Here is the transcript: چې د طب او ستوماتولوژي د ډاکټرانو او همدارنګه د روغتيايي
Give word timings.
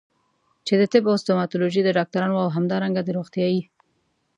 چې 0.65 0.73
د 0.79 0.83
طب 0.91 1.03
او 1.11 1.15
ستوماتولوژي 1.23 1.81
د 1.83 1.89
ډاکټرانو 1.97 2.35
او 2.43 2.49
همدارنګه 2.57 3.01
د 3.03 3.09
روغتيايي 3.17 3.61